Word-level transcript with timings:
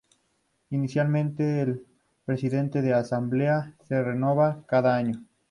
Inicialmente, 0.71 1.61
el 1.61 1.85
presidente 2.25 2.81
de 2.81 2.89
la 2.89 2.97
asamblea 3.01 3.75
se 3.87 4.01
renovaba 4.01 4.65
cada 4.65 4.95
año. 4.95 5.23